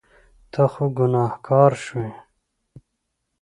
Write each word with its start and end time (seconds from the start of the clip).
ته 0.51 0.61
خو 0.71 0.83
ګناهګار 0.97 1.71
شوې. 1.83 2.09